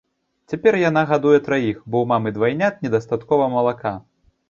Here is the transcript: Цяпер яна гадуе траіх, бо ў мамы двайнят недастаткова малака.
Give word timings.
Цяпер 0.53 0.77
яна 0.83 1.03
гадуе 1.11 1.37
траіх, 1.49 1.77
бо 1.89 1.95
ў 2.07 2.15
мамы 2.15 2.29
двайнят 2.41 2.83
недастаткова 2.89 3.51
малака. 3.57 3.97